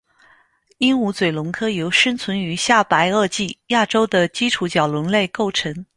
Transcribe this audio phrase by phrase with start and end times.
[0.79, 5.85] 鹦鹉嘴龙科由生存于下白垩纪亚洲的基础角龙类构成。